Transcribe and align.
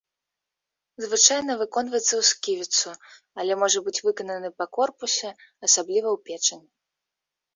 Звычайна 1.03 1.51
выконваецца 1.61 2.05
ў 2.15 2.23
сківіцу, 2.31 2.89
але 3.43 3.53
можа 3.63 3.79
быць 3.87 4.03
выкананы 4.07 4.49
па 4.61 4.65
корпусе, 4.77 5.29
асабліва 5.67 6.09
ў 6.15 6.25
печань. 6.31 6.65